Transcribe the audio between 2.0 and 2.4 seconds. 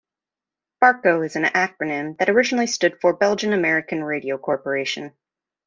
that